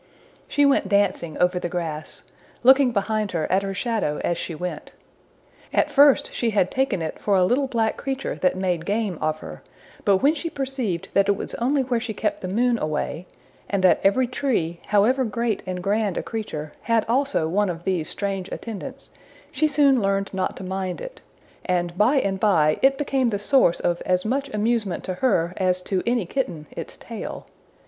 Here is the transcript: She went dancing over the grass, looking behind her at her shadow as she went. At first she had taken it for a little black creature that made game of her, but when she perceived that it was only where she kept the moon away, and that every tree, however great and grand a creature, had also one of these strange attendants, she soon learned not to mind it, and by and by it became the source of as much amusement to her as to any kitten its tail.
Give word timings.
She 0.47 0.65
went 0.65 0.89
dancing 0.89 1.37
over 1.37 1.59
the 1.59 1.69
grass, 1.69 2.23
looking 2.63 2.91
behind 2.91 3.33
her 3.33 3.45
at 3.51 3.61
her 3.61 3.75
shadow 3.75 4.19
as 4.23 4.35
she 4.35 4.55
went. 4.55 4.93
At 5.71 5.91
first 5.91 6.33
she 6.33 6.49
had 6.49 6.71
taken 6.71 7.03
it 7.03 7.19
for 7.19 7.35
a 7.35 7.45
little 7.45 7.67
black 7.67 7.97
creature 7.97 8.33
that 8.41 8.55
made 8.57 8.87
game 8.87 9.19
of 9.21 9.41
her, 9.41 9.61
but 10.03 10.17
when 10.17 10.33
she 10.33 10.49
perceived 10.49 11.09
that 11.13 11.29
it 11.29 11.35
was 11.37 11.53
only 11.53 11.83
where 11.83 11.99
she 11.99 12.15
kept 12.15 12.41
the 12.41 12.47
moon 12.47 12.79
away, 12.79 13.27
and 13.69 13.83
that 13.83 14.01
every 14.03 14.25
tree, 14.25 14.79
however 14.87 15.23
great 15.23 15.61
and 15.67 15.83
grand 15.83 16.17
a 16.17 16.23
creature, 16.23 16.73
had 16.81 17.05
also 17.07 17.47
one 17.47 17.69
of 17.69 17.83
these 17.83 18.09
strange 18.09 18.51
attendants, 18.51 19.11
she 19.51 19.67
soon 19.67 20.01
learned 20.01 20.33
not 20.33 20.57
to 20.57 20.63
mind 20.63 20.99
it, 20.99 21.21
and 21.63 21.95
by 21.95 22.15
and 22.15 22.39
by 22.39 22.79
it 22.81 22.97
became 22.97 23.29
the 23.29 23.37
source 23.37 23.79
of 23.79 24.01
as 24.07 24.25
much 24.25 24.49
amusement 24.51 25.03
to 25.03 25.13
her 25.13 25.53
as 25.57 25.79
to 25.79 26.01
any 26.07 26.25
kitten 26.25 26.65
its 26.71 26.97
tail. 26.97 27.45